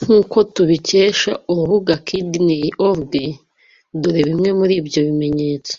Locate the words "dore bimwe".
4.00-4.50